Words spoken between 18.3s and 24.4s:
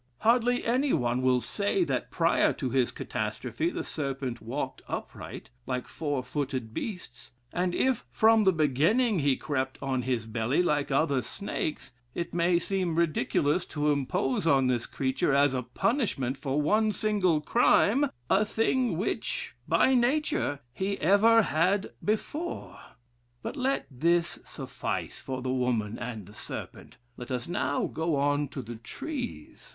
thing which, by nature, he ever had before. But let this